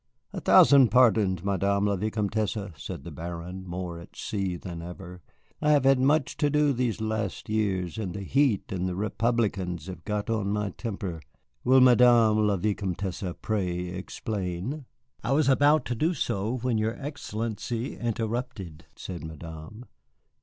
[0.33, 5.21] "A thousand pardons, Madame la Vicomtesse," said the Baron, more at sea than ever.
[5.61, 9.85] "I have had much to do these last years, and the heat and the Republicans
[9.85, 11.21] have got on my temper.
[11.63, 14.85] Will Madame la Vicomtesse pray explain?"
[15.23, 19.85] "I was about to do so when your Excellency interrupted," said Madame.